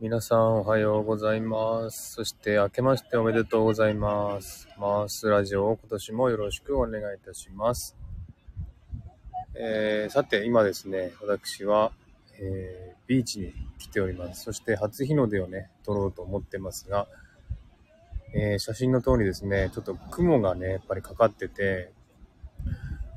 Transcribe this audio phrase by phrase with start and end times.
[0.00, 2.12] 皆さんおはようございます。
[2.14, 4.66] そして明けましておめでとうございます。
[4.78, 7.98] マースラジオを今年もよろしくお願いいたします。
[9.54, 11.92] えーさて今ですね、私は、
[12.38, 14.44] えービーチに来ております。
[14.44, 17.06] そして初日の出をね、撮ろうと思ってますが、
[18.32, 21.92] えー写真の通りですね、ちょっと雲がね、やっぱりかかってて、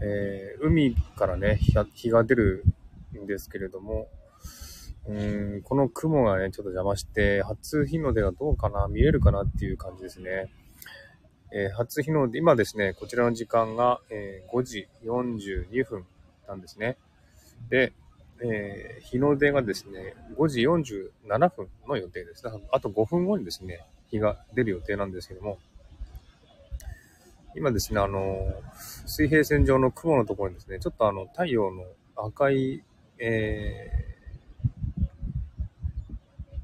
[0.02, 2.66] え海からね日、日が出る
[3.18, 4.10] んですけれども、
[5.06, 10.50] うん、この雲がね、ちょっと邪魔して、初日の出がどうかな、見えるかなっていう感じですね。
[11.52, 16.06] えー初日の出、今ですね、こちらの時間が、えー5時42分
[16.48, 16.98] なんですね。
[17.70, 17.92] で、
[18.42, 22.48] えー日の出がですね、5時47分の予定です。
[22.72, 25.60] あと5分後にですね、日が出る予定なんですけども、
[27.56, 28.54] 今ですね、あの
[29.06, 31.84] 水平線上の雲のところにですね、ちょっとあの、太陽の
[32.16, 32.84] 赤い、
[33.20, 34.13] えー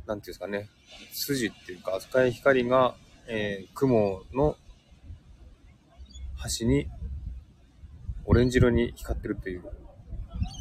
[0.09, 0.69] なんていうんですかね、
[1.13, 2.95] 筋っていうか赤い光が、
[3.27, 4.57] えー雲の
[6.35, 6.87] 端に
[8.25, 9.63] オレンジ色に光ってるという、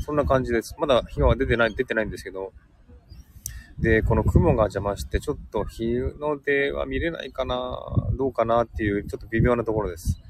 [0.05, 0.74] そんな感じです。
[0.78, 2.52] まだ日が出てない、出てないんですけど、
[3.78, 7.78] で、この雲が邪魔して、ちょっと日の出は見れないかな、
[8.18, 10.20] どうかなっていう、ちょっと微妙なところです。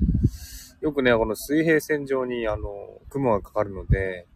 [0.80, 4.28] よくね、この水平線上に、あの、雲がかかるので、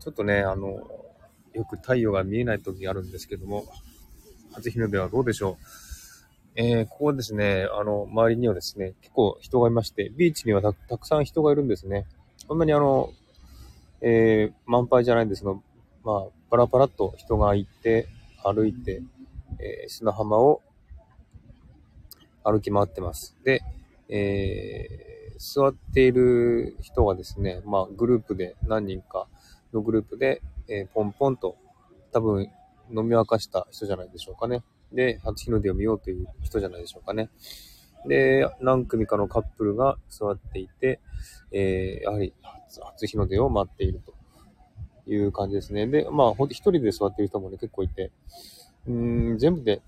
[0.00, 0.80] ちょっとね、あの、
[1.56, 3.64] よく太陽が見えない時があるんですけども、
[4.52, 5.64] 初日の出はどうでしょう？
[6.54, 12.06] えーここですね、あの、周りにはですね、結構人がいまして、ビーチにはたくさん人がいるんですね。
[12.46, 13.10] そんなにあの、
[14.00, 15.62] えー満杯じゃないんですけど、
[16.04, 18.08] まあ、パラパラっと人がいて、
[18.44, 19.02] 歩いて、
[19.58, 20.62] えー砂浜を
[22.44, 23.36] 歩き回ってます。
[23.44, 23.62] で、
[24.08, 25.06] えー
[25.38, 29.26] 座っている人がですね、まあ、グループで、何人か
[29.74, 31.56] のグループで、えーポンポンと、
[32.12, 32.50] 多分、
[32.90, 34.62] 飲み明かした人じゃないでしょうかね。
[34.92, 37.30] で、初日の出を見ようという人じゃないでしょうかね。
[38.06, 41.00] で、何組かのカップルが座っていて、
[41.52, 42.32] えーやはり
[42.94, 45.86] 初日の出を待っているという感じですね。
[45.86, 48.12] で、まあ、ほんと一人で座っている人もね、結構いて、
[48.86, 49.82] うん、全部で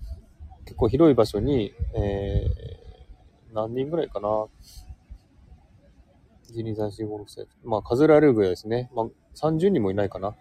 [0.65, 2.79] 結構広い場所に、えー
[3.53, 4.27] 何人ぐらいかな。
[6.53, 7.47] 1、2、3、4、5、6、7。
[7.63, 8.89] まあ、数えられるぐらいですね。
[8.93, 10.35] まあ、30人もいないかな。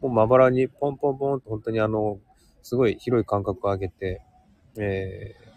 [0.00, 2.18] もうまばらにポンポンポンと本当にあの、
[2.62, 4.22] すごい広い間隔を上げて、
[4.76, 5.48] えー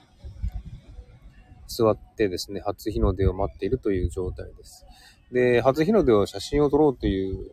[1.73, 4.85] 座ってですね、初日の出を待っているという状態です。
[5.31, 7.51] で、初日の出を写真を撮ろうという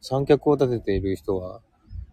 [0.00, 1.60] 三脚を立てている人は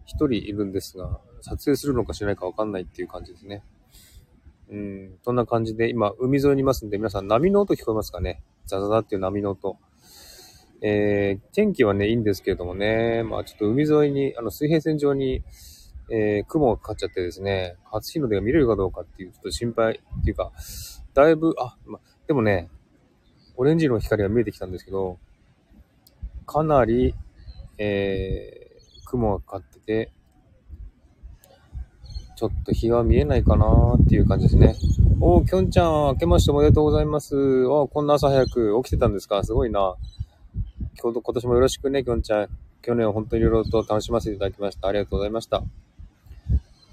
[0.04, 3.62] 一人いるんですが、撮影するのかしないかわかんないっていう感じですね。
[4.68, 8.42] うん、そんな感じで、今、海沿いにいますんで、皆さん波の音聞こえますかね？
[8.66, 9.76] ザザザっていう波の音。
[10.86, 15.42] えー、天気はね、いいんですけれどもね、まあちょっと海沿いに、あの水平線上に、
[16.10, 20.52] えー雲がかかっちゃってですね、初日の出が見れるかどうかっていう、ちょっと心配っていうか、
[21.14, 22.68] だいぶ、あ、ま、でもね、
[23.56, 25.18] オレンジの光が見えてきたんですけど、
[26.46, 27.14] かなり、
[27.78, 30.12] えー、雲がかかってて、
[32.36, 34.74] ちょっと日が見えないかなっていう感じですね。
[35.20, 37.64] おー、きょんちゃん、明けましておめでとうございます。
[37.64, 39.42] おー、こんな朝早く起きてたんですか？
[39.44, 39.94] すごいな。
[40.96, 42.48] 今日、今年もよろしくね、きょんちゃん。
[42.80, 44.88] 去年は本当にいろいろと楽しませていただきました。
[44.88, 45.62] ありがとうございました。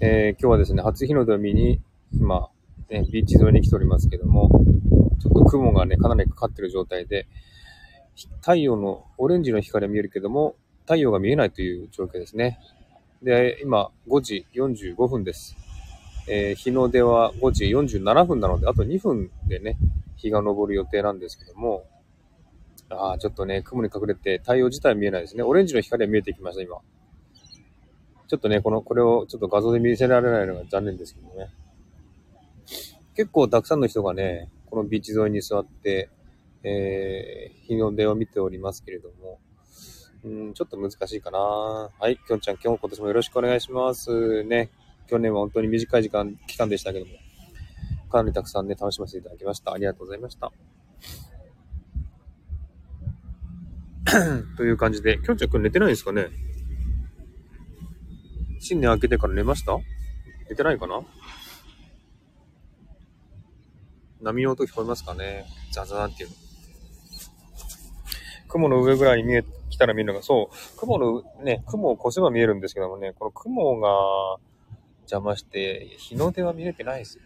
[0.00, 1.80] えー、今日はですね、初日の出を見に、
[2.12, 2.48] 今、
[2.90, 4.50] ね、ビーチ沿いに来ておりますけども、
[5.20, 7.28] ちょっと雲がね、かなりかかってる状態で、
[8.40, 12.58] 太陽のオレンジの光は見えるけども、太陽が見えないという状況ですね。
[13.22, 15.56] で、今、5時45分です。
[16.28, 19.76] えー日の出は5時47分なので、あと2分でね、
[20.16, 21.84] 日が昇る予定なんですけども、
[22.94, 25.42] ああ、ちょっとね、雲に隠れて太陽自体は見えないですね。
[25.42, 26.78] オレンジの光は見えてきました、今。
[28.28, 31.50] ちょっとね、この、これをちょっと画像で見せられないのが残念ですけどね。
[33.14, 36.08] 結構たくさんの人がね、このビーチ沿いに座って、
[36.62, 39.38] えー、日の出を見ておりますけれども、
[40.24, 41.38] うん、ちょっと難しいかな。
[41.38, 44.44] はい、きょんちゃん、今日も今年もよろしくお願いします。
[44.44, 44.70] ね、
[45.08, 47.12] 去年は本当に短い時間、期間でしたけども、
[48.10, 49.72] かなりたくさんね、楽しませていただきました。
[49.72, 50.52] ありがとうございました。
[54.56, 56.28] という感じで、きょんちゃん今日寝てないんですかね？
[58.60, 59.78] 新年明けてから寝ました？
[60.48, 61.02] 寝てないかな？
[64.20, 65.46] 波の音聞こえますかね？
[65.72, 66.36] ザザザンっていうの。
[68.48, 73.88] 雲の上ぐらいに見え、来たら見るのが、そう、雲の、ね、雲を越せば見えるんですけどもね、この雲が
[75.02, 77.24] 邪魔して、日の出は見れてないですね。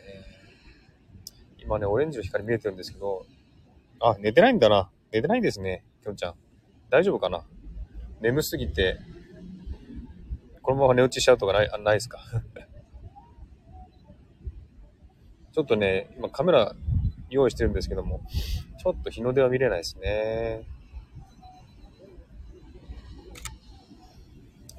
[1.58, 3.26] 今ね、オレンジの光見えてるんですけど、
[4.00, 4.88] あ、寝てないんだな。
[5.10, 6.34] 寝てないですね、きょんちゃん。
[6.90, 7.42] 大丈夫かな？
[8.20, 8.98] 眠すぎて、
[10.62, 12.20] このまま寝落ちしちゃうとかない、ないですか？
[15.52, 16.74] ちょっとね、今カメラ
[17.30, 18.20] 用意してるんですけども、
[18.78, 20.64] ちょっと日の出は見れないですね。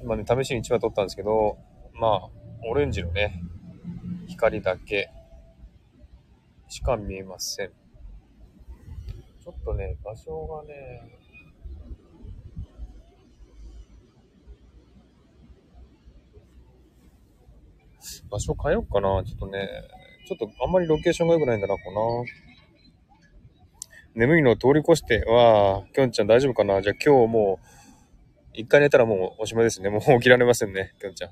[0.00, 1.58] 今ね、試しに1枚撮ったんですけど、
[1.94, 2.28] まあ、
[2.70, 3.42] オレンジのね、
[4.28, 5.10] 光だけ
[6.68, 7.70] しか見えません。
[9.42, 11.17] ちょっとね、場所がね、
[18.30, 19.22] 場所変えようかな。
[19.24, 19.68] ちょっとね、
[20.26, 21.80] ちょっとあんまりロケーションが良くないんだな、こ
[22.24, 22.30] な。
[24.14, 27.66] 眠いのを通り越して、わあ、きょんちゃん大丈夫かなじゃあ今日もう、
[28.54, 29.90] 一回寝たらもうおしまいですね。
[29.90, 31.30] もう起きられませんね、きょんちゃん。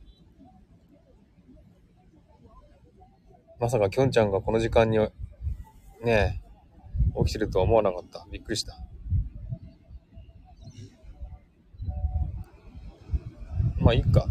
[3.58, 5.11] まさかきょんちゃんがこの時間に、ね
[6.05, 6.46] え
[7.25, 8.26] 起きてるとは思わなかった。
[8.31, 8.79] びっくりした。
[13.79, 14.26] まあ、いいか。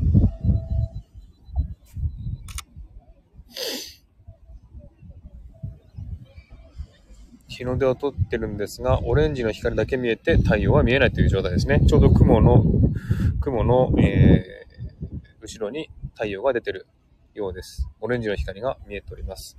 [7.48, 11.82] 日の出を撮ってるんですが、オレンジの光だけ見えて太陽は見えないという状態ですね。
[11.88, 12.64] ちょうど雲の、
[13.40, 16.88] 雲の、えー、後ろに太陽が出てる
[17.34, 17.88] ようです。
[18.02, 19.58] オレンジの光が見えております。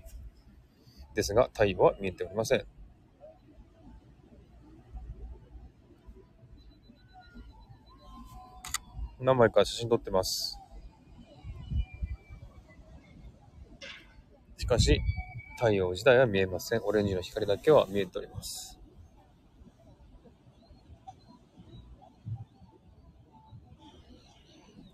[1.14, 2.66] ですが、太陽は見えておりません。
[9.20, 10.55] 何枚か写真撮ってます。
[14.58, 15.00] しかし、
[15.56, 16.80] 太陽自体は見えません。
[16.82, 18.78] オレンジの光だけは見えております。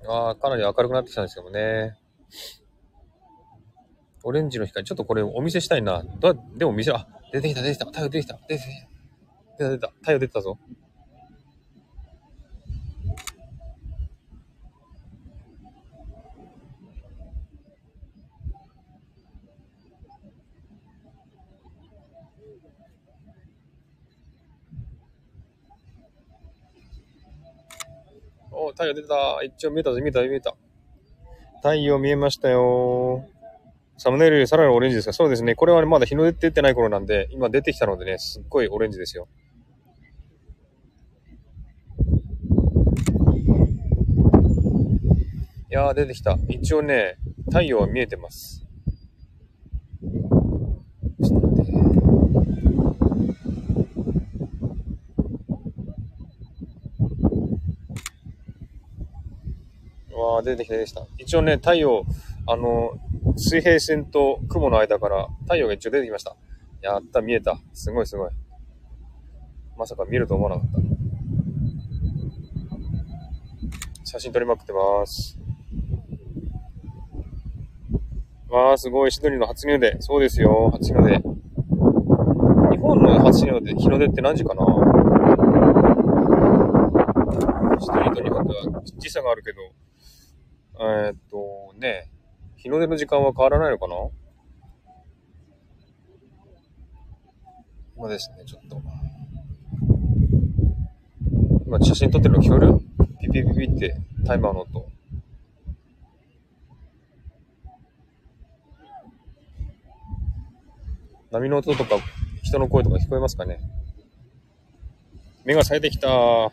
[0.09, 1.97] ああ、かなり明るくなってきたんですけどね。
[4.25, 6.03] オレンジの光、ちょっとこれお見せしたいな。
[6.21, 8.89] だでも見せ、あ、出てきた、出てきた、太陽出てきた、出てきた、
[9.59, 10.59] 出た、出た、太陽出てたぞ。
[28.73, 29.43] 太陽出た。
[29.43, 30.55] 一応見えたぞ、見えた、見えた。
[31.57, 33.25] 太陽見えましたよ。
[33.97, 35.55] サムネイルよりさらにオレンジですかそうですね。
[35.55, 39.29] これは、ね、まだ日の出てない頃なんで、今出てきたのでね、すっごいオレンジですよ。
[45.71, 46.37] いやー、出てきた。
[46.49, 47.17] 一応ね、
[47.47, 48.62] 太陽は見えてます。
[60.23, 61.07] わあ、出てきた、出てきた。
[61.19, 62.05] 一応ね、太陽、
[62.47, 62.93] あの、
[63.37, 66.37] 水平線と雲の間から太陽が一応出てきました。
[66.81, 67.59] やった、見えた。
[67.73, 68.31] すごいすごい。
[69.77, 70.79] まさか見ると思わなかった。
[74.05, 75.39] 写真撮りまくってます。
[78.51, 79.13] わあ、すごい。
[79.13, 79.97] シドニーの初日の出。
[80.01, 80.71] そうですよ。
[80.73, 81.17] 初日の出。
[81.17, 84.63] 日本の初日の出、日の出って何時かな？
[87.81, 89.61] シドニーと日本では時差があるけど、
[90.81, 92.11] えー、っと、ね、
[92.57, 93.95] 日の出の時間は変わらないのかな？
[97.97, 98.83] 今ですね、ちょっと。
[101.67, 102.81] 今写真撮ってるの聞こえる？
[103.21, 103.97] ピピピピって
[104.27, 104.87] タイマーの音。
[111.31, 111.97] 波の音とか
[112.43, 113.61] 人の声とか聞こえますかね？
[115.45, 116.09] 目が冴えてきた。
[116.09, 116.51] 7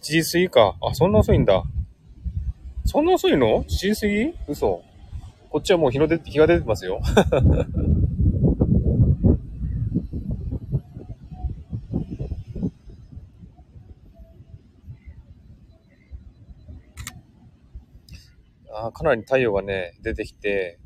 [0.00, 0.76] 時過ぎか。
[0.82, 1.62] あ、そんな遅いんだ。
[2.84, 4.34] そんな遅いの ?7 時過ぎ？
[4.48, 4.82] 嘘。
[5.50, 7.00] こっちはもう日の出、日が出てますよ。
[18.74, 20.80] あかなり太陽がね、出てきて、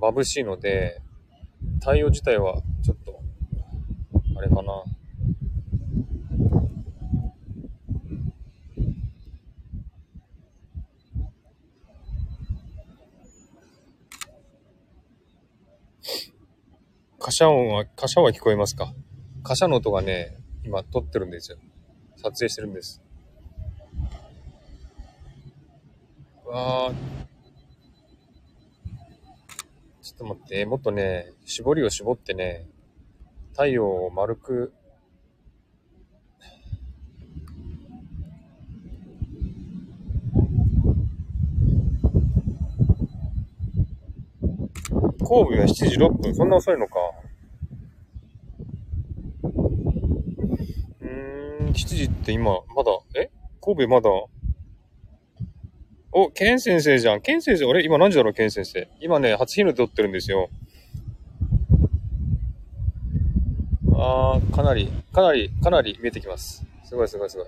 [0.00, 1.00] 眩しいので、
[1.80, 3.20] 太陽自体はちょっと、
[4.36, 4.84] あれかな。
[17.24, 18.92] 貨車音は、貨車は聞こえますか？
[19.42, 21.56] 貨車の音がね、今撮ってるんですよ。
[22.18, 23.00] 撮影してるんです。
[26.44, 26.94] わー。
[30.02, 32.66] ちょっと待って、もっとね、絞りを絞ってね、
[33.52, 34.74] 太陽を丸く
[45.34, 46.34] 神戸は7時6分。
[46.34, 46.94] そんな遅いのか。
[51.00, 53.30] うーん、7時って今、まだ、え？
[53.60, 54.10] 神戸まだ、
[56.12, 57.20] お、ケン先生じゃん。
[57.20, 58.88] ケン先生、俺今何時だろう、ケン先生。
[59.00, 60.48] 今ね、初日の出撮ってるんですよ。
[63.92, 66.64] あー、かなり、かなり、かなり見えてきます。
[66.84, 67.46] すごいすごいすごい。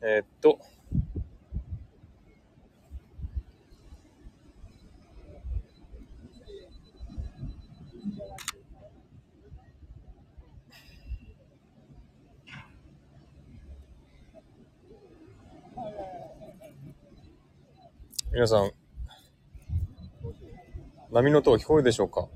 [0.00, 0.60] えー、っと、
[18.30, 18.70] 皆さん、
[21.10, 22.28] 波の音聞こえるでしょうか？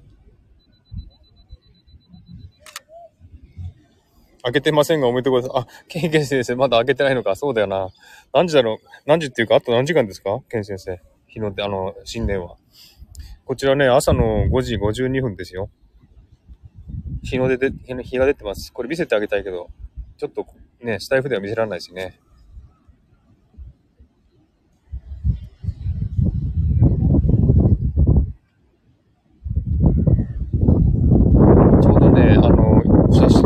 [4.44, 5.64] 開けてませんがおめでとうございます。
[5.64, 7.36] あ、ケンケン先生、まだ開けてないのか。
[7.36, 7.90] そうだよな。
[8.32, 8.86] 何時だろう？
[9.06, 10.40] 何時っていうか、あと何時間ですか？
[10.50, 11.00] ケン先生。
[11.28, 12.56] 日の出、あの、新年は。
[13.44, 15.70] こちらね、朝の5時52分ですよ。
[17.22, 17.70] 日の出で、
[18.02, 18.72] 日が出てます。
[18.72, 19.70] これ見せてあげたいけど、
[20.16, 20.44] ちょっと
[20.80, 22.18] ね、スタイフでは見せられないですね。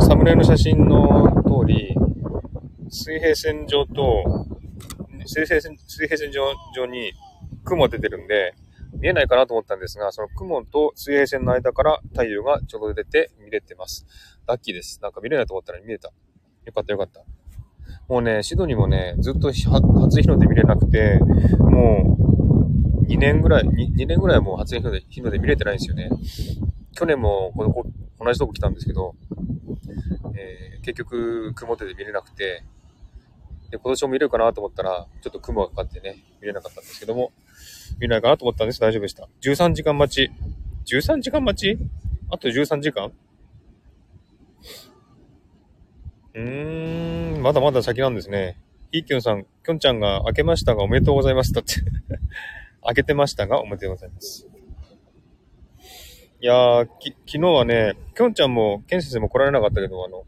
[0.01, 1.95] サムネの写真の通り、
[2.89, 4.47] 水平線上と、
[5.27, 7.13] 水平線、水平線上上に
[7.63, 8.55] 雲出てるんで、
[8.99, 14.07] 見えないかなと思ったんですが、その雲と水平線の間から太陽がちょうど出て見れてます。
[14.47, 14.99] ラッキーです。
[15.03, 16.11] なんか見れないと思ったら見えた。
[16.65, 17.23] よかったよかった。
[18.09, 21.19] もうね、シドニーもね、ずっと初日の出見れなくて、
[21.59, 22.17] も
[23.03, 26.09] う2年ぐらい、2, 2年ぐらいもう初日の出日の出見れてないんですよね。
[26.93, 27.75] 去年もこの
[28.25, 29.15] 同じとこ来たんですけど、
[30.37, 32.63] えー、結局曇ってて見れなくて、
[33.71, 37.33] で、今年も見れるかなと思ったら、ちょっと雲がかかってね、見れなかったんですけども、
[37.97, 38.81] 見れないかなと思ったんです。
[38.81, 39.29] 大丈夫でした。
[39.43, 40.31] 13時間待ち。
[40.95, 41.79] 13時間待ち？
[42.31, 43.13] あと13時間？
[46.35, 48.59] うーん、まだまだ先なんですね。
[48.93, 51.53] いいきょんさん、きょんちゃんが開けましたがおめでとうございます。
[51.53, 51.75] だって
[52.85, 54.56] 開けてましたがおめでとうございます。
[56.39, 60.27] いやー、き、昨日はね、きょんちゃんも、ケン先生も来られなかったけど、あの、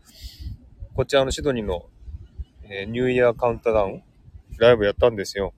[0.95, 1.85] こちらのシドニーの、
[2.63, 4.03] えー、ニューイヤーカウントダウン、
[4.59, 5.53] ライブやったんですよ。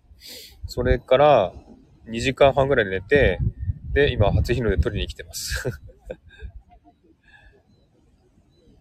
[0.67, 1.53] それから、
[2.09, 3.39] 2時間半ぐらい寝て、
[3.93, 5.71] で、今、初日の出取りに来てます。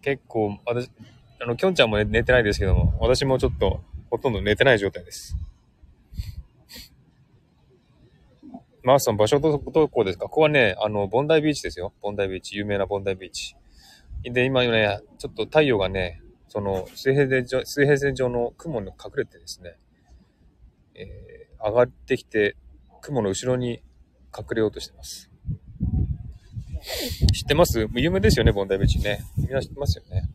[0.02, 0.90] 結構、私、
[1.40, 5.36] あの、きょんちゃんも寝てないですけども、私もちょっと、ほとんど寝てない状態です。
[8.82, 10.24] マースさん、場所どこですか？
[10.24, 11.92] ここはね、あの、ボンダイビーチですよ。
[12.00, 12.56] ボンダイビーチ。
[12.56, 13.54] 有名なボンダイビーチ。
[14.22, 19.76] で、今ね、ちょっと太陽がね、その水平線上、水平線上の雲に隠れてですね、
[20.94, 22.56] えー、上がってきて、
[23.00, 23.82] 雲の後ろに
[24.36, 25.30] 隠れようとしてます。
[27.32, 27.86] 知ってます？
[27.94, 29.20] 有名ですよね、ボンダイビーチね。
[29.36, 30.28] みんな知ってますよね。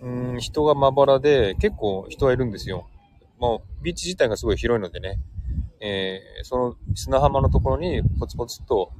[0.00, 2.88] うん、人がまばらで、結構人はいるんですよ。
[3.38, 5.18] まあ、ビーチ自体がすごい広いのでね、
[5.80, 8.92] えー、その砂浜のところにポツポツと、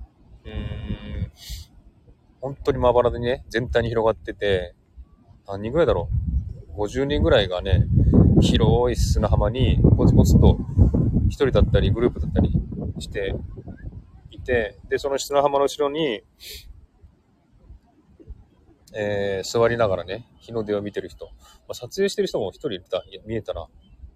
[0.44, 1.32] うん、
[2.40, 4.74] 本当にまばらでね、全体に広がってて、
[5.46, 6.08] 何人ぐらいだろ
[6.76, 7.86] う ?50 人ぐらいがね、
[8.40, 10.58] 広い砂浜にポツポツと
[11.28, 12.52] 一人だったりグループだったり
[12.98, 13.34] して
[14.30, 16.22] いて、で、その砂浜の後ろに、
[18.94, 21.32] えー、座りながらね、日の出を見てる人、ま
[21.70, 23.66] あ、撮影してる人も一人いた、いや、見えたな。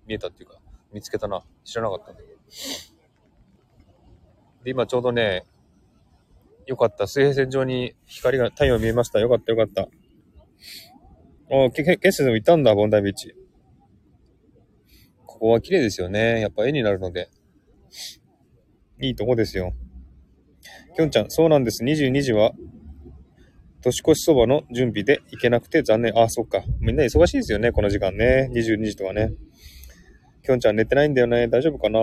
[0.07, 0.59] 見えたっていうか、
[0.93, 1.43] 見つけたな。
[1.65, 2.35] 知らなかったんだけど。
[4.65, 5.45] で、今ちょうどね、
[6.67, 7.07] よかった。
[7.07, 9.19] 水平線上に光が、太陽見えました。
[9.19, 9.89] よかったよかった。
[11.49, 13.35] おけ、け、ケッセンもいたんだ、ボンダイビーチ。
[15.27, 16.41] ここは綺麗ですよね。
[16.41, 17.31] やっぱ絵になるので。
[19.01, 19.73] いいとこですよ。
[20.95, 21.83] きょんちゃん、そうなんです。
[21.83, 22.53] 22時は
[23.81, 26.19] 年越しそばの準備で行けなくて残念。
[26.19, 26.63] あ、そっか。
[26.81, 28.51] みんな忙しいですよね、この時間ね。
[28.53, 29.33] 22時とかね。
[30.43, 31.49] きょんちゃん寝てないんだよね。
[31.49, 32.01] 大丈夫かな？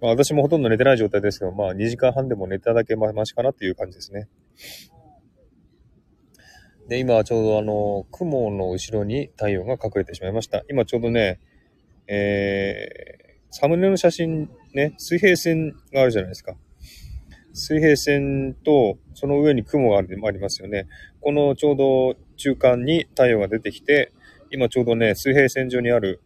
[0.00, 4.28] まあ、私もほとんど寝てない状態ですけど、まあ2時間半でも寝ただけましかなっていう感じですね。
[6.88, 10.64] で、今ちょうどあの、雲の後ろに太陽が隠れてしまいました。
[10.68, 11.38] 今ちょうどね、
[12.08, 16.56] えー、サムネの写真ね、水平線があるじゃないですか。
[17.52, 20.88] 水平線とその上に雲がありますよね。
[21.20, 24.12] このちょうど中間に太陽が出てきて、
[24.50, 26.20] 今ちょうどね、水平線上にある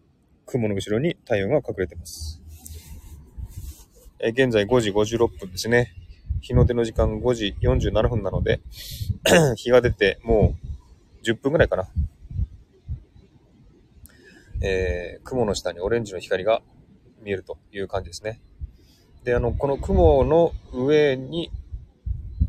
[0.47, 2.40] 雲の後ろに太陽が隠れてます。
[4.18, 5.92] え現在5時56分ですね。
[6.40, 8.61] 日の出の時間5時47分なので
[9.56, 10.54] 日が出ても
[11.23, 11.88] う10分ぐらいかな。
[14.62, 16.62] えー、雲の下にオレンジの光が
[17.23, 18.40] 見えるという感じですね。
[19.26, 21.50] で、あの、この雲の上に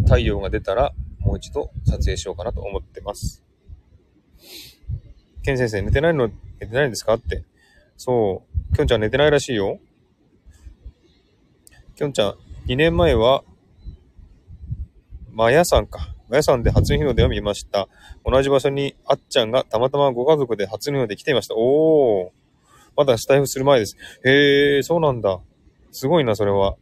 [0.04, 3.44] 太陽が出たら、もう一度撮影しようかなと思ってます。
[5.44, 6.30] ケン先生、寝てないの、
[6.60, 7.16] 寝てないんですか？
[7.16, 7.44] って。
[7.98, 8.76] そう。
[8.76, 9.80] きょんちゃん寝てないらしいよ。
[11.96, 12.36] きょんちゃん、
[12.68, 13.44] 2年前は、
[15.32, 16.14] マヤさんか。
[16.30, 17.90] マヤさんで初日の出を見ました。
[18.24, 21.56] 同じ場所にあっちゃんがたまたまご家族で初日の出来ていました。
[21.58, 22.30] おー。
[22.96, 23.98] まだスタイフする前です。
[24.24, 25.40] へえ、そうなんだ。
[25.98, 26.76] すごいな、それは。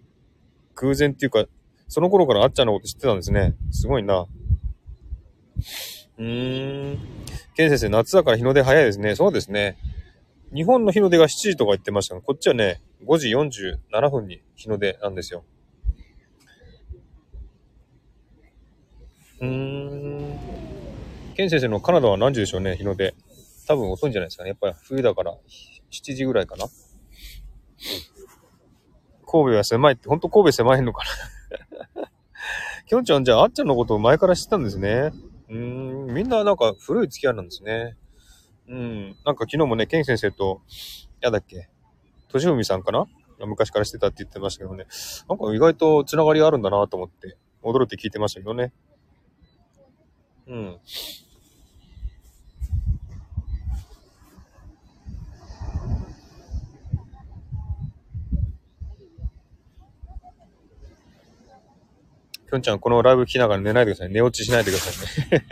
[0.75, 1.45] 偶然っていうか、
[1.87, 3.55] その頃からあっちゃんのこと知ってたんですね。
[3.71, 4.27] すごいな。
[6.17, 6.99] うーん。
[7.55, 9.15] ケン先生、夏だから日の出早いですね。
[9.15, 9.77] そうですね。
[10.53, 15.45] 日本の日の出が7時とか言ってましたが、こっちはね、5時47分に日の出なんですよ。
[19.39, 20.39] うーん。
[21.37, 23.15] ケン先生のカナダは何時でしょうね、日の出。
[23.65, 24.49] 多分遅いんじゃないですかね。
[24.49, 25.37] やっぱり冬だから
[25.89, 26.65] 7時ぐらいかな。
[29.25, 31.03] 神戸は狭いって、ほんと神戸狭いのか
[31.95, 32.09] な
[32.87, 35.11] きょんちゃん、じゃあ、あっちゃんのことを前から知ったんですね。
[35.49, 35.55] うー
[36.11, 37.97] ん、みんななんか古い付き合いなんですね。
[38.67, 40.61] うん、なんか昨日もね、ケン先生と、
[41.21, 41.69] やだっけ、
[42.29, 43.07] としふみさんかな
[43.39, 44.85] 昔からしてたって言ってましたけどね。
[45.27, 48.71] なんか意外とつながりあるんだなと思って、驚いて聞いてましたけどね。
[50.47, 50.79] うん。
[62.57, 64.13] んちゃん、このライブ聞きながら寝ないでください。
[64.13, 65.45] 寝落ちしないでくださいね。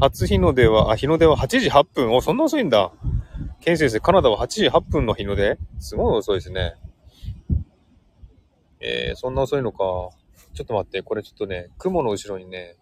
[0.00, 2.12] 初日の出は、あ、日の出は8時8分。
[2.12, 2.92] お、そんな遅いんだ。
[3.60, 6.74] ケン先生、カナダは8時8分の日の出すごい遅いですね。
[8.80, 9.78] えー、そんな遅いのか。
[10.52, 12.76] ちょっと待って、これちょっとね、雲の後ろにね、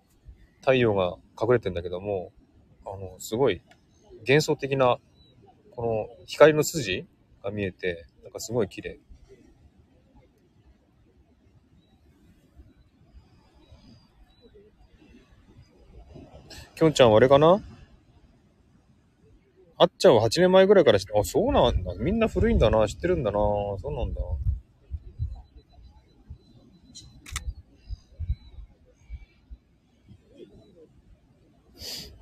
[0.60, 2.32] 太陽が隠れてんだけども、
[2.84, 3.62] あの、すごい
[4.26, 4.98] 幻想的な、
[5.70, 7.06] この光の筋
[7.42, 9.00] が見えて、なんかすごい綺麗。
[16.82, 17.62] きょんちゃんはあれかな？
[19.78, 21.94] あっちゃんは8年前ぐらいから知って、あ、そうなんだ。
[21.94, 22.88] みんな古いんだな。
[22.88, 23.38] 知ってるんだな。
[23.38, 24.20] そうなんだ。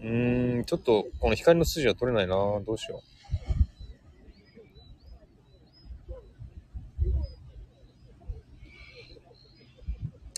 [0.00, 2.34] うーん、ちょっと、この光の筋は取れないな。
[2.34, 3.02] どうしよう。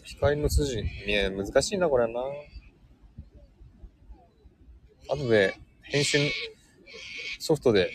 [0.05, 2.21] 光の筋、いや、難しいな、これな。
[5.17, 6.19] 後で編集
[7.39, 7.91] ソフトで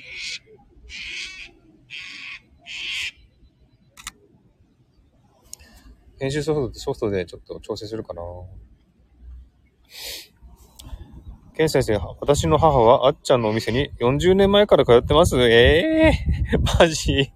[6.19, 8.21] 編集ソフトソフトでちょっと調整するかな。
[11.55, 16.11] ケン先生、私の母はあっちゃんのお店に40年前から通ってますえ
[16.53, 17.31] えー、 マジ？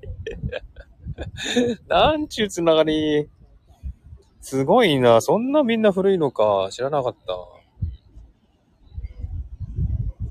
[1.88, 3.30] なんちゅうつながり。
[4.40, 5.22] すごいな。
[5.22, 6.70] そんなみんな古いのか。
[6.72, 7.61] 知らなかった。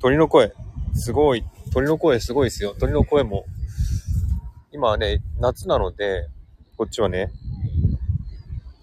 [0.00, 0.54] 鳥の声、
[0.94, 1.44] すごい。
[1.74, 2.74] 鳥の声すごいですよ。
[2.78, 3.44] 鳥の声も。
[4.72, 6.26] 今はね、夏なので、
[6.78, 7.30] こっちはね、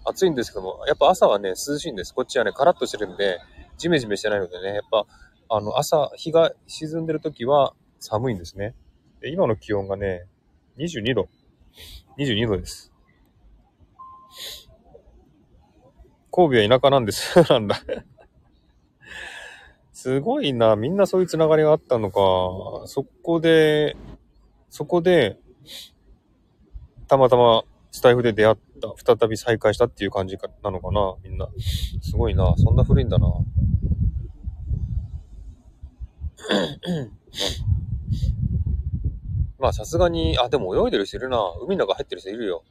[0.04, 2.14] 暑いんですけども、やっぱ朝はね、涼しいんです。
[2.14, 3.40] こっちはね、カラッとしてるんで、
[3.78, 5.06] ジメジメしてないのでね、やっぱ、
[5.48, 8.76] あの、朝、日が沈んでる時は寒いんですね。
[9.20, 10.26] で今の気温がね、
[10.76, 11.28] 22度。
[12.16, 12.92] 22度です。
[16.30, 17.42] 神戸は田舎なんです。
[17.50, 17.80] なんだ
[20.00, 20.76] すごいな。
[20.76, 22.20] みんなそういうつながりがあったのか。
[22.86, 23.96] そこで、
[24.70, 25.40] そこで、
[27.08, 31.16] たまたまスタイフで出会った、再び再会したっていう感じかなのかな。
[31.24, 31.48] みんな。
[32.00, 32.54] すごいな。
[32.58, 33.26] そんな古いんだな。
[39.58, 41.42] まあさすがに、あ、でも泳いでる人いるな。
[41.60, 42.62] 海の中入ってる人いるよ。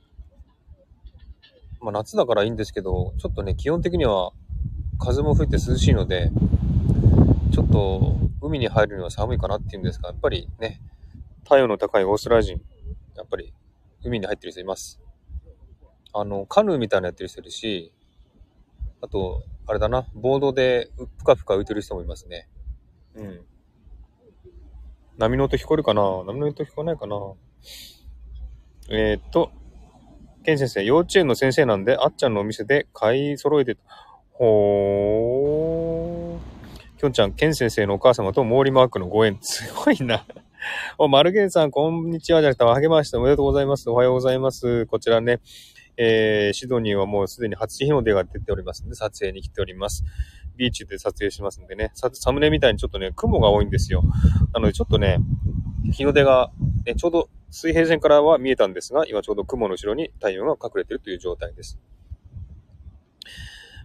[1.81, 4.31] まあ夏だからいいんですけど、ちょっとね、基本的には
[4.97, 6.31] 風も吹いて涼しいので、
[7.57, 10.79] ちょっと海に入るには寒いかなっていうんですが、やっぱりね、
[11.41, 12.61] 太陽の高いオーストラリア人、
[13.15, 13.51] やっぱり
[14.03, 15.01] 海に入ってる人います。
[16.13, 17.91] あの、カヌーみたいなやってる人いるし、
[19.01, 22.47] あと、あれだな、ボードでぷかぷか浮いてる人もいますね。
[23.15, 23.41] うん。
[25.17, 26.03] 波の音聞こえるかな？
[26.27, 27.15] 波の音聞こえないかな？
[28.91, 29.49] えー、っと、
[30.43, 33.81] ケン先生、幼稚園の先生なんで、あっちゃんのお店で買い揃えてた。
[34.33, 35.36] ほー。
[36.97, 39.37] きょんちゃん、ケン先生のお母様と毛利マークのご縁。
[39.41, 40.25] すごいな。
[40.97, 43.87] お、マルゲンさん、こんにちはじゃなくて、励ましておめでとうございます。
[43.91, 44.87] おはようございます。
[44.87, 45.39] こちらね、
[45.95, 50.05] えー、シドニーはもうすでに初日の出が出ておりますので、撮影に来ております。
[50.55, 54.01] ビーチで撮影しますんでね、サムネみたいにちょっとね、雲が多いんですよ。
[54.51, 55.19] なので、ちょっとね、
[55.91, 56.51] 日の出が、
[56.83, 61.79] ね、ちょうど水平線からは見えたんですが、今ちょうど雲の後ろに太陽が隠れているという状態です。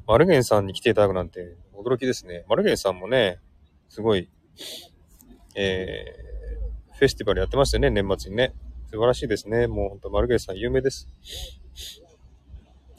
[0.07, 2.45] マルゲンさんに来ていただくなんて驚きですね。
[2.49, 3.39] マルゲンさんもね、
[3.89, 4.29] すごい、
[5.55, 8.55] えー、フェスティバルやってましたよね、年末にね。
[8.91, 9.67] 素晴らしいですね。
[9.67, 11.09] もうほんと、マルゲンさん有名です。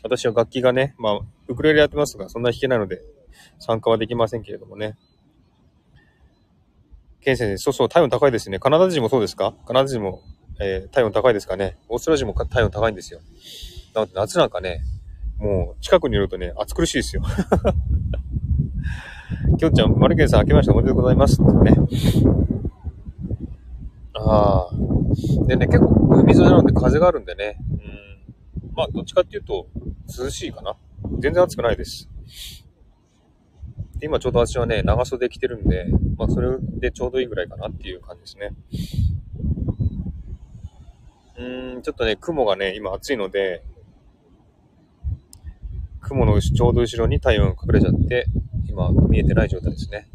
[0.03, 3.01] 私は楽器がね、まあ、ウクレレやってますが、そんな弾けないので、
[3.59, 4.97] 参加はできませんけれどもね。
[7.21, 8.59] ケン先生、そうそう、体温高いですね。
[8.59, 9.53] カナダ人もそうですか？
[9.65, 10.21] カナダ人も、
[10.59, 11.77] えー、体温高いですかね？
[11.87, 13.21] オーストラリア人も体温高いんですよ。
[13.93, 14.81] なので、夏なんかね、
[15.37, 17.23] もう、近くにいるとね、暑苦しいですよ。
[19.57, 21.41] きょんちゃん、マルケンさん、明けましておめでとうございます。
[21.41, 21.75] ね。
[24.13, 25.45] ああ。
[25.47, 27.57] でね、結構、海沿いなので風があるんでね。
[27.71, 28.73] うん。
[28.75, 29.67] まあ、どっちかっていうと、
[30.17, 30.75] 涼しいかな。
[31.19, 32.09] 全然暑くないです。
[34.01, 35.85] 今ちょうど私はね、長袖着てるんで、
[36.17, 38.53] まあそれでちょうどいいぐらいかなっていう感じですね。
[41.37, 43.63] うん、ちょっとね、雲がね、今暑いので、
[46.01, 48.27] 雲のちょうど後ろに太陽が隠れちゃって、
[48.73, 50.07] 今見えてない状態ですね。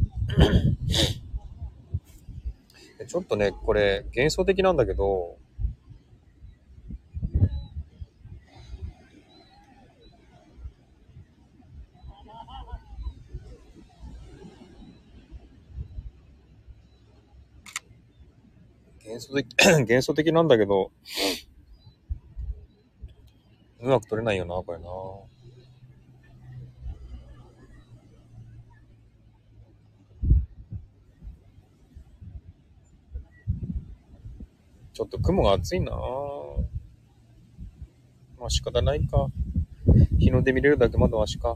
[3.06, 5.38] ちょっとね、これ幻想的なんだけど、
[19.06, 19.46] 幻想的、
[19.86, 20.90] 幻想的なんだけど、
[23.78, 24.88] うまく撮れないよな、これな。
[34.98, 35.92] ちょっと雲が厚いな
[38.36, 39.28] まあ仕方ないか。
[40.18, 41.54] 日の出見れるだけまだマシか。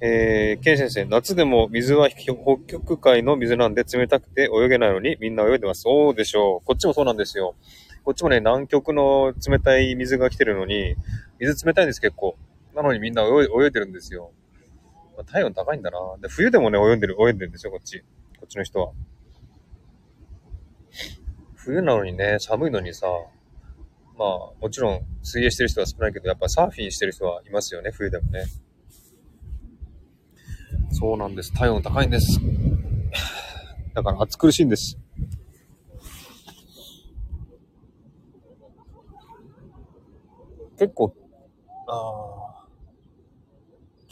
[0.00, 5.82] えー、ケン先生、夏でも水は北極海の水なんで冷たくて泳げないのにみんな泳いでます。
[5.82, 6.66] そうでしょう。
[6.66, 7.54] こっちもそうなんですよ。
[8.02, 10.96] こっちもね、南極の冷たい水が来てるのに、
[11.38, 12.36] 水冷たいんです結構。
[12.74, 13.30] なのにみんな泳い
[13.64, 14.32] 泳いでるんですよ。
[15.16, 15.98] まあ、体温高いんだな。
[16.20, 18.00] で、冬でもね、泳いでる、泳いでるんですよ、こっち。
[18.38, 18.92] こっちの人は。
[21.54, 23.06] 冬なのにね、寒いのにさ、
[24.18, 24.28] まあ、
[24.60, 28.44] もちろん水泳してる人は少ないけど、やっぱサーフィンしてる人はいますよね、冬でもね。
[30.90, 31.52] そうなんです。
[31.52, 32.40] 体温高いんです。
[33.94, 34.98] だから暑苦しいんです。
[40.78, 41.14] 結構、
[41.86, 42.41] ああ、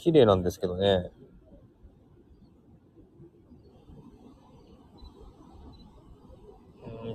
[0.01, 1.11] 綺麗なんですけどね。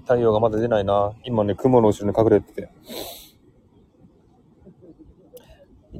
[0.02, 1.12] 太陽がまだ出ないな。
[1.24, 2.68] 今ね、雲の後ろに隠れてて。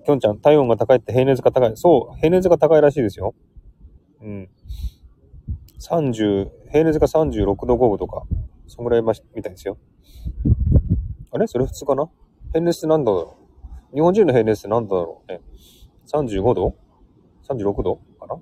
[0.04, 1.76] きょんちゃん、体温が高いって平熱が高い。
[1.76, 3.34] そう、平熱が高いらしいですよ。
[4.22, 4.48] うん。
[5.80, 8.22] 30、平熱が36度5分とか、
[8.68, 9.76] そんぐらいまし、みたいですよ。
[11.32, 11.48] あれ？
[11.48, 12.08] それ普通かな？
[12.52, 13.36] 平熱って何度だろ
[13.92, 13.94] う？
[13.96, 15.40] 日本人の平熱って何度だろうね。
[16.06, 16.74] 35度
[17.48, 17.96] ?36 度？
[18.18, 18.36] かな？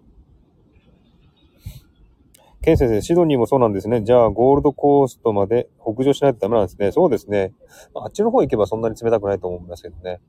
[2.62, 4.02] ケン先生、シドニーもそうなんですね。
[4.02, 6.92] じゃあ、ゴールドコーストまで北上しないとダメなんですね。
[6.92, 7.52] そうですね。
[7.94, 10.20] あっちの方行けばそんなに冷たくないと思いますけどね。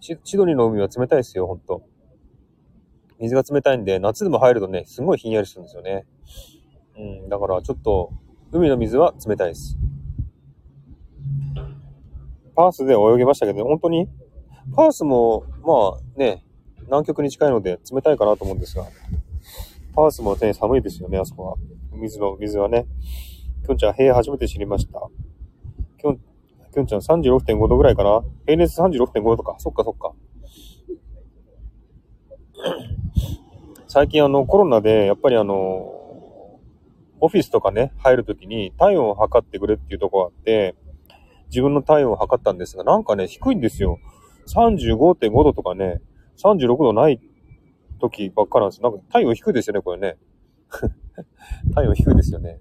[0.00, 1.82] シドニーの海は冷たいですよ、ほんと。
[3.18, 6.06] 水が冷たいんで、夏でも入るとね、すごいひんやりするんですよね。
[6.96, 8.12] うん、だからちょっと、
[8.52, 9.76] 海の水は冷たいです。
[12.54, 14.08] パースで泳げましたけど、ね、本当に？
[14.76, 16.44] パースも、まあね、
[16.86, 18.86] 南極に近いので冷たいかなと思うんですが、
[19.94, 21.56] パースもね、寒いですよね、あそこは。
[21.92, 22.86] 水の、水はね。
[23.66, 25.00] きょんちゃん、平初めて知りました。
[25.98, 29.56] きょん、きょんちゃん36.5度ぐらいかな平熱36.5度とか。
[29.58, 30.12] そっかそっか。
[33.86, 35.54] 最近あのコロナでやっぱりあの、
[37.20, 40.74] オフィスとかね、入るときに体温を測ってくれっていうとこがあって、
[41.50, 43.98] 自分の体温を測ったんですが、なんかね、低いんですよ。
[44.48, 46.00] 35.5度とかね、
[46.36, 47.20] 36度ない
[48.00, 48.90] 時ばっかなんですよ。
[48.90, 50.16] なんか体温低いですよね、これね。
[51.74, 52.60] 体温低いですよね。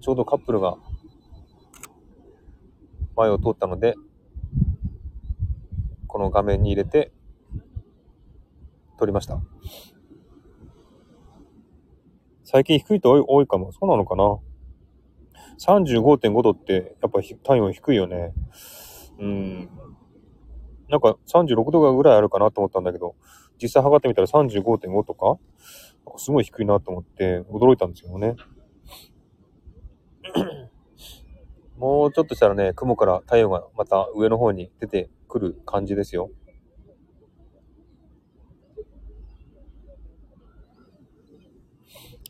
[0.00, 0.76] ちょうどカップルが
[3.16, 3.94] 前を通ったので、
[6.08, 7.12] この画面に入れて
[8.98, 9.40] 撮りました。
[12.44, 13.72] 最近低いと多いかも。
[13.72, 14.38] そうなのかな
[15.58, 18.34] ?35.5 度ってやっぱ体温低いよね。
[19.18, 19.68] うん。
[20.88, 23.14] なんか36度ぐらいあるかなと思ったんだけど、
[23.60, 25.38] 実際測ってみたら35.5とか、
[26.18, 28.36] すごい低いなと思って驚いたんですよね。
[31.78, 36.30] もうちょっとしたらね、雲から太陽がまた上の方に出てくる感じですよ。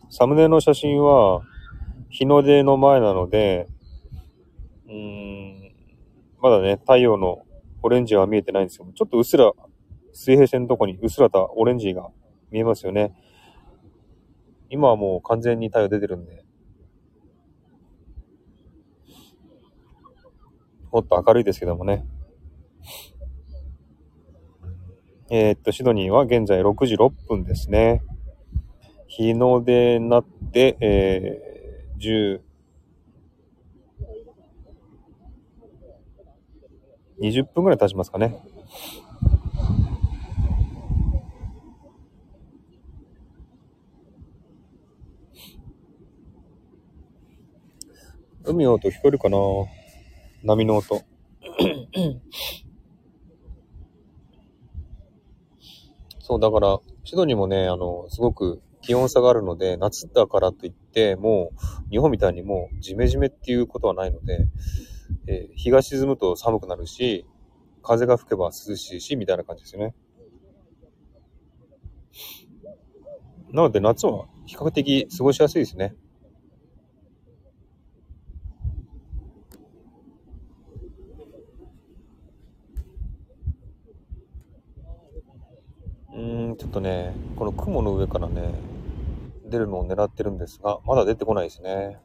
[0.09, 1.40] サムネの写真は
[2.11, 3.66] 日の出の前なので、
[4.87, 5.62] うーん、
[6.42, 7.46] まだね、太陽の
[7.83, 9.52] オレンジは見えてないんですけど、ちょっとうっすら
[10.12, 12.09] 水平線のとこにうっすらとオレンジが
[12.50, 13.14] 見えますよね。
[14.68, 16.44] 今はもう完全に太陽出てるんで、
[20.90, 22.05] もっと明るいですけどもね。
[25.31, 28.02] えー、っと、シドニーは現在6時6分ですね。
[29.07, 32.40] 日の出になって、えー、10、
[37.22, 38.37] 20分ぐらい経ちますかね。
[48.44, 49.38] 海の音聞こえるかな？
[50.42, 51.00] 波の音。
[56.18, 61.52] そう、だから、シドニーもね、あの、すごく気温差があるので、夏だからといって、も
[61.87, 64.48] う、日本みたいにもう、ジメジメっていうことはないので、
[65.27, 67.27] えー、日が沈むと寒くなるし、
[67.83, 69.94] 風が吹けば涼しいし、みたいな感じですよね。
[73.51, 75.94] なので、夏は比較的過ごしやすいですね。
[86.14, 86.18] う
[86.53, 88.55] ん、ちょっとね、この雲の上からね、
[89.46, 91.98] 出るのを狙ってるんですが、まだ出てこないですね。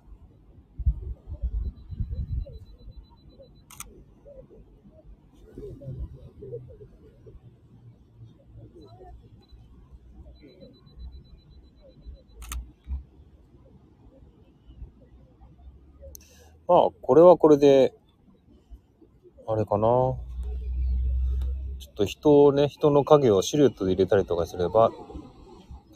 [16.67, 17.95] まあ、ここれはこれで、
[19.47, 19.88] あれかな。
[19.88, 20.19] ちょ
[21.89, 24.91] っと人をね、人の影をシルエットで入れたりとかすれば、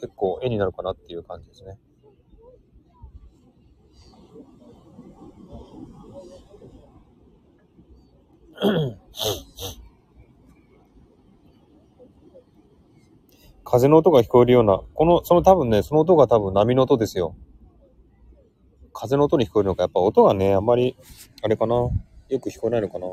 [0.00, 1.78] 結構絵になるかなっていう感じですね。
[13.62, 17.36] 風の音が聞こえるような、この、その多分ね、その音が多分波の音ですよ。
[18.92, 20.96] 風の音に聞こえるのか、やっぱ音がね、あんまり、
[21.42, 21.74] あれかな？
[21.74, 21.92] よ
[22.40, 23.06] く聞こえないのかな？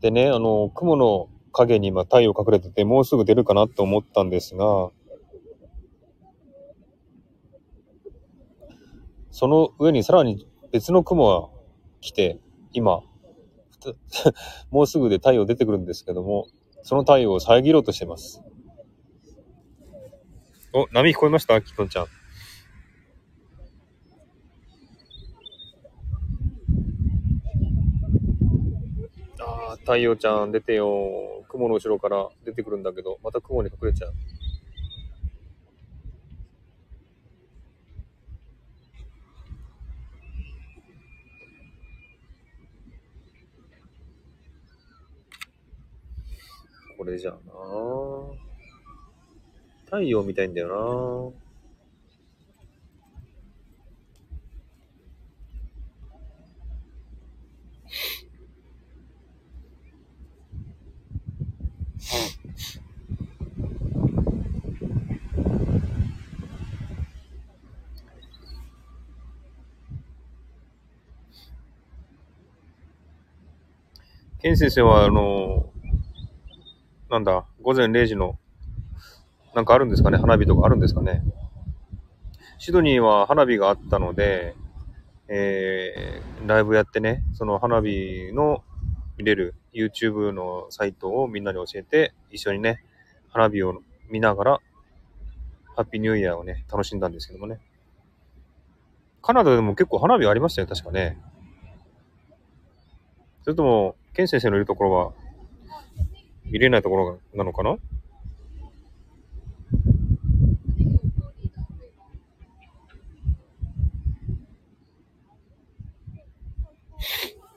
[0.00, 4.90] でね、あの、雲の影に今太陽隠れてて、もうすぐ出るかなって思ったんですが、
[9.32, 11.48] その上にさらに別の雲が
[12.00, 12.38] 来て、
[12.72, 13.02] 今、
[14.70, 16.46] もうすぐで太陽出てくるんですけども、
[16.82, 18.42] その太陽を遮ろうとしてます。
[20.72, 21.60] お、波聞こえました？
[21.62, 22.06] キトンちゃん。
[29.40, 31.44] ああ、太陽ちゃん出てよ。
[31.48, 34.14] 雲の後ろから出てくるんだけど、また雲に隠れちゃう。
[46.98, 47.40] これじゃあな。
[49.84, 51.48] 太陽みたいんだよな。
[74.40, 75.72] ケン先生は、あの、
[77.10, 78.38] なんだ、午前0時の、
[79.54, 81.22] なんかあるんですかね花火とかあるんですかね
[82.58, 84.54] シドニーは花火があったので、
[85.28, 88.62] えー、ライブやってね、その花火の
[89.16, 92.82] 見れる YouTube のサイトをみんなに教えて、一緒にね、
[93.30, 94.60] 花火を見ながら、
[95.76, 97.60] ハッピーニューイヤーをね、楽しんだんですけどもね。
[99.22, 101.18] カナダでも結構花火ありましたよ、確かね。
[103.44, 105.12] それとも、ケン先生のいるところは、
[106.50, 107.76] 見れないところなのかな？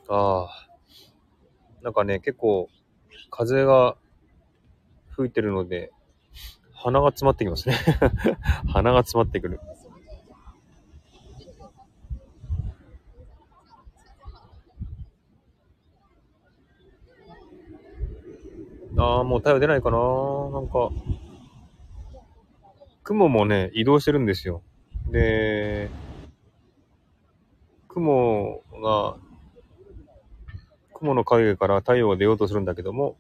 [0.10, 0.68] ああ。
[1.82, 2.70] なんかね、結構、
[3.30, 3.96] 風が
[5.12, 5.92] 吹いてるので、
[6.74, 7.76] 鼻が詰まってきますね
[8.68, 9.60] 鼻が詰まってくる。
[19.02, 20.90] ああ、もう太陽出ないかななんか、
[23.04, 24.62] 雲もね、移動してるんですよ。
[25.10, 25.90] で、
[27.88, 29.18] 雲が、
[30.94, 33.18] 雲の影から太陽が出ようとするんだけども、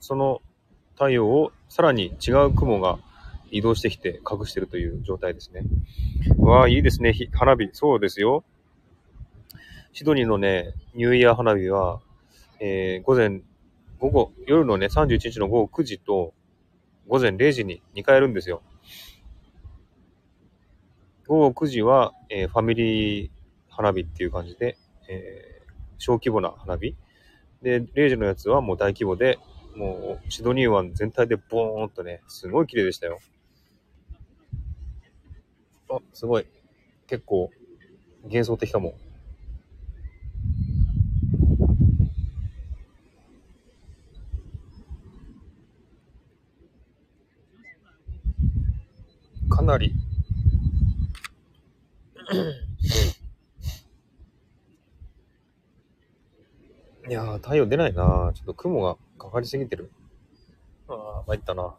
[0.00, 0.42] その
[0.92, 2.98] 太陽をさらに違う雲が
[3.50, 5.62] 移動してきて隠してるという状態ですね。
[6.38, 7.14] わあ、いいですね。
[7.32, 7.70] 花火。
[7.72, 8.44] そうですよ。
[9.94, 12.00] シドニーのね、ニューイヤー花火は、
[12.60, 13.40] えー午前、
[13.98, 16.32] 午後、夜のね、31日の午後9時と
[17.08, 18.62] 午前0時に2回やるんですよ。
[21.26, 23.30] 午後9時は、えーファミリー
[23.68, 24.76] 花火っていう感じで、
[25.08, 25.56] えー
[25.98, 26.94] 小規模な花火。
[27.62, 29.38] で、0時のやつはもう大規模で、
[29.76, 33.20] もうシドニー湾全体でボーンとね、すごい綺麗でしたよ。
[35.88, 36.46] あ、すごい。
[37.06, 37.50] 結構
[38.24, 38.94] 幻想的かも。
[49.48, 49.94] かなり
[57.08, 59.90] いやー、太陽出ないなちょっと雲がかかりすぎてる。
[60.88, 61.74] ああ、参ったな。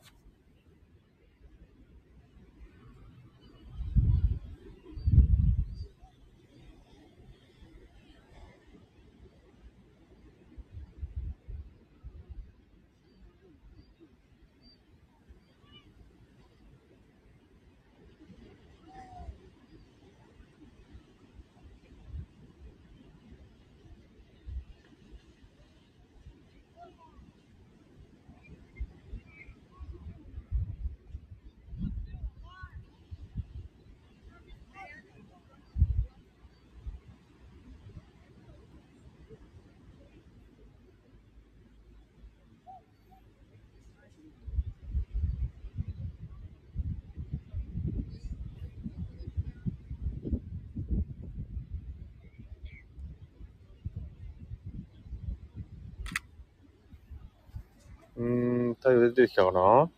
[58.17, 59.89] うーん、太陽出てきたかな？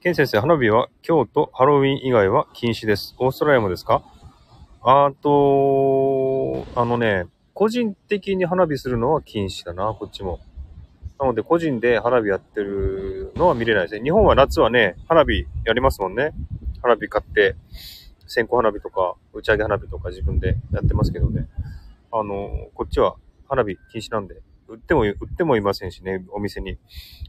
[0.00, 3.14] ケン先生、花火は今日とハロウィン以外は禁止です。
[3.20, 4.02] オーストラリアもですか？
[4.82, 10.40] あと、あのね、個人的に花火するのは禁止だな、こっちも。
[11.20, 14.02] なので、個人で花火やってるのは見れないですね。
[14.02, 16.32] 日本は夏はね、花火やりますもんね。
[16.82, 17.54] 花火買って、
[18.26, 21.46] 線香花火とか、打ち上げ花火とか自分でやってますけどね。
[22.10, 23.14] あの、こっちは
[23.48, 24.42] 花火禁止なんで、
[24.74, 26.78] 売っても、売ってもいませんしね、お店に。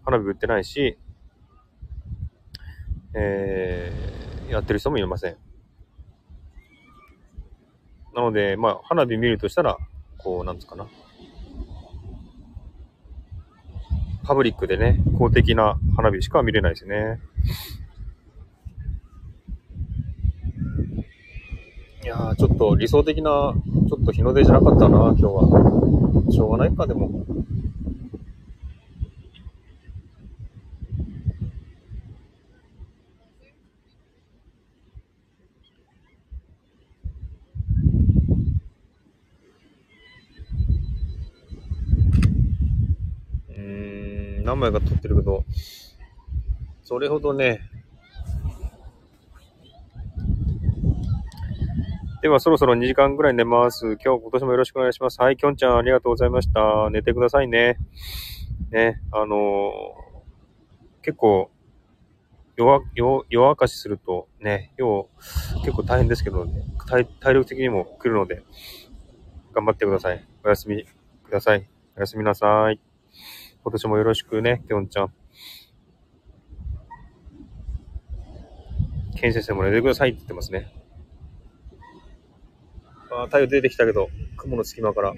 [0.03, 0.97] 花火売ってないし、
[3.13, 5.37] えー、やってる人もいません。
[8.15, 9.77] なので、まあ、花火見るとしたら、
[10.17, 10.87] こう、なんつうかな。
[14.23, 17.19] パブリックでね、公的な花火しか見れないですね。
[22.03, 23.53] いやー、ちょっと理想的な、
[23.87, 26.04] ちょっと日の出じゃなかったな、今日は。
[26.35, 27.07] しょうがないか、でも。
[43.47, 45.45] うん、何枚か撮ってるけど、
[46.83, 47.61] それほどね。
[52.25, 53.99] では、そろそろ2時間ぐらい寝ます。
[54.03, 55.21] 今日、今年もよろしくお願いします。
[55.21, 56.89] はい、きょんちゃん、ありがとうございました。
[56.89, 57.77] 寝てくださいね。
[58.71, 61.51] ね、あのー結構、
[62.55, 65.07] 夜夜夜明かしするとね、要
[65.59, 68.41] 結構大変ですけど、ね、体体力的にも来るので、
[69.53, 70.27] 頑張ってください。
[70.43, 70.83] おやすみ
[71.25, 71.69] ください。
[71.95, 72.79] おやすみなさい。
[73.61, 75.13] 今年もよろしくね、きょんちゃん。
[79.15, 80.74] ケン先生も寝てくださいって言ってますね。
[83.21, 85.13] あ太陽出てきたけど、雲の隙間から。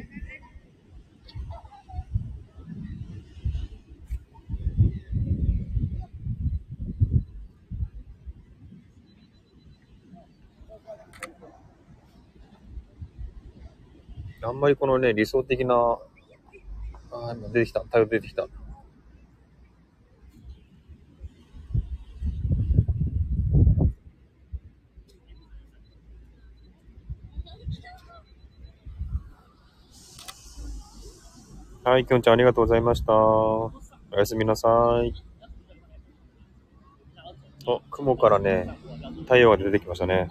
[14.43, 15.97] あんまりこのね、理想的な、
[17.11, 17.81] あ今出てきた。
[17.81, 18.47] 太陽出てきた。
[31.87, 33.13] はい、きょんちゃんありがとうございました。
[33.15, 33.71] お
[34.11, 34.67] やすみなさ
[35.05, 35.13] い。
[37.65, 38.77] お、雲からね、
[39.21, 40.29] 太陽が出てきましたね。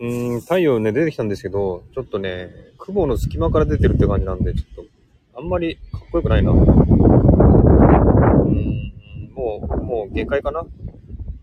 [0.00, 4.84] うん、太陽ね、出てきたんですけど、ちょっとね、雲の隙間から出てるって感じなんで、ちょっ
[5.32, 6.52] と、あんまりかっこよくないな。
[10.12, 10.66] 限界かな？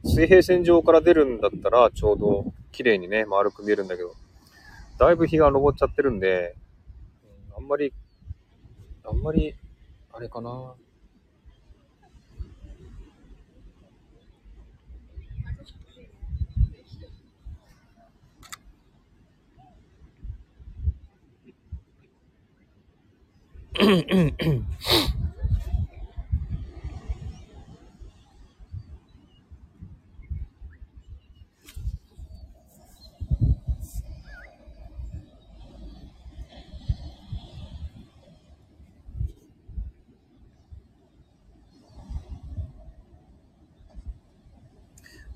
[0.03, 4.13] 水平線上から出るんだったら、ちょうど綺麗にね、丸く見えるんだけど、
[4.97, 6.55] だいぶ日が昇っちゃってるんで、
[7.57, 7.93] うんあんまり、
[9.03, 9.55] あんまり、
[10.13, 10.75] あれかな？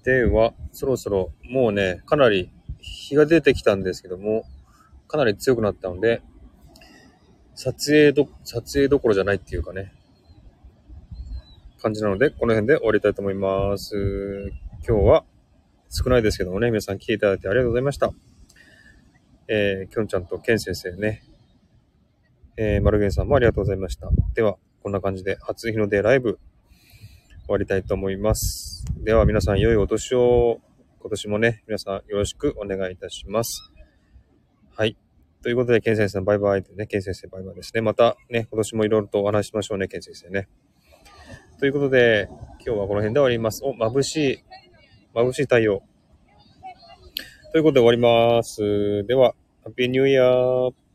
[0.04, 4.46] では、そろそろ、もうね、かなり日が出てきたんですけども、
[5.08, 6.22] かなり強くなったので、
[7.54, 9.94] 撮影ど、撮影どころじゃないっていうかね、
[11.82, 14.52] 感じなので、この辺で終わりたいと思います。
[14.88, 15.26] 今日は
[15.90, 18.12] 少ないですけどもね、皆さん聞いていただいてありがとうございました。
[19.48, 21.24] えー、きょんちゃんとけん先生ね、
[22.58, 24.10] えー、マルゲンさんもありがとうございました。
[24.34, 26.40] では、こんな感じで初日の出ライブ
[27.52, 28.86] 終わりたいと思います。
[29.04, 30.62] では皆さん良いお年を
[31.02, 33.74] 今年もね、皆さんよろしくお願いいたします。
[34.74, 34.96] はい。
[35.44, 37.82] ということで、ケン先生のバイバイでね、ケン先生バイバイですね。
[37.82, 40.48] またね、今年もいろいろとお話ししましょうね、ケン先生ね。
[41.60, 42.30] ということで、
[42.66, 43.66] 今日はこの辺で終わります。
[43.66, 44.44] お、眩しい、
[45.14, 45.84] 眩しい太陽。
[47.52, 49.06] ということで終わります。
[49.08, 49.36] では、
[49.66, 50.91] ハッピーニューイヤー。